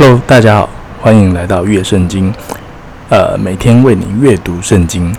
[0.00, 0.70] Hello，大家好，
[1.02, 2.32] 欢迎来到月圣经。
[3.08, 5.12] 呃，每天为你阅读圣经。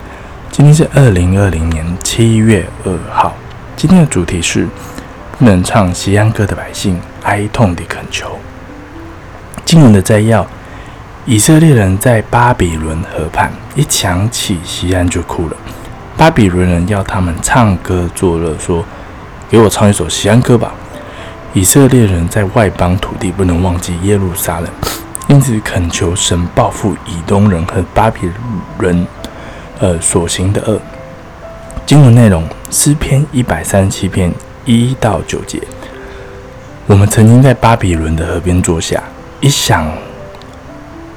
[0.52, 3.36] 今天是二零二零年七月二号。
[3.76, 4.66] 今天的主题是
[5.38, 8.40] 不能唱锡安歌的百姓哀痛地恳求。
[9.66, 10.48] 经文的摘要：
[11.26, 15.58] 以色列人在巴比伦河畔一想起锡安就哭了。
[16.16, 18.86] 巴比伦人要他们唱歌作乐，说
[19.52, 20.74] ：“给我唱一首锡安歌吧。”
[21.54, 24.70] 以色列人在外邦土地不能忘记耶路撒冷，
[25.28, 28.30] 因此恳求神报复以东人和巴比
[28.78, 29.08] 伦人，
[29.80, 30.80] 呃所行的恶。
[31.88, 34.32] 经文内容：诗篇一百三十七篇
[34.64, 35.60] 一到九节。
[36.86, 39.02] 我们曾经在巴比伦的河边坐下，
[39.42, 39.92] 一想，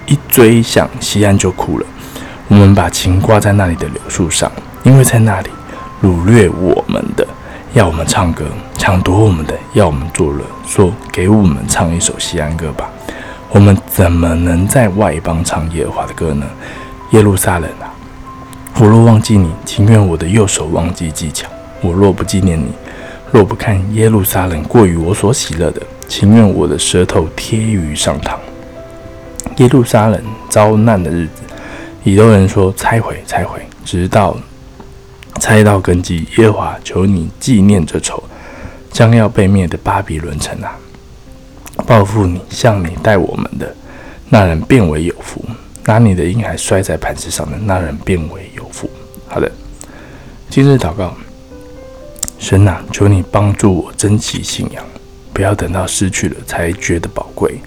[0.06, 1.87] 一追想西安就哭了。
[2.48, 4.51] 我们把琴挂在那里的柳树上，
[4.83, 5.51] 因为在那里
[6.03, 7.27] 掳掠我们的。
[7.75, 8.45] 要我们唱歌，
[8.82, 12.91] 抢夺我们的；要我们作乐，说给我们唱一首西安歌吧。
[13.50, 16.44] 我们怎么能在外邦唱耶和华的歌呢？
[17.12, 17.94] 耶路撒冷啊，
[18.80, 21.47] 我若忘记你，情愿我的右手忘记技巧；
[21.80, 22.72] 我若不纪念你，
[23.30, 28.34] 若不看耶路撒冷过于我所喜乐的，情愿我的舌头贴于上膛。
[29.58, 31.42] 耶路撒冷遭难的日子，
[32.02, 34.36] 以东人说拆毁，拆毁，直到。
[35.41, 38.22] 拆到根基，耶和华求你纪念这仇，
[38.93, 40.79] 将要被灭的巴比伦城啊！
[41.87, 43.75] 报复你，像你待我们的
[44.29, 45.41] 那人便为有福；
[45.85, 48.89] 拿你的婴孩摔在磐石上的那人便为有福。
[49.27, 49.51] 好的，
[50.51, 51.17] 今日祷告，
[52.39, 54.85] 神啊，求你帮助我珍惜信仰，
[55.33, 57.59] 不要等到失去了才觉得宝贵。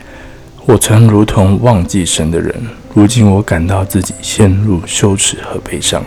[0.68, 2.56] 我曾如同忘记神的人，
[2.94, 6.04] 如今我感到自己陷入羞耻和悲伤。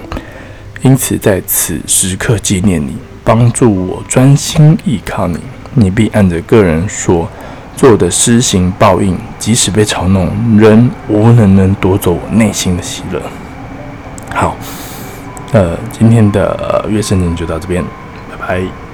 [0.83, 2.97] 因此，在此时刻纪念你，
[3.29, 5.39] 帮助我专心依靠你。
[5.75, 7.29] 你必按着个人所
[7.77, 13.21] 做的施行报应，即使被嘲弄，仍无能能夺走我内心的喜乐。
[14.35, 14.57] 好，
[15.53, 17.85] 呃，今天的约圣经就到这边，
[18.31, 18.88] 拜拜。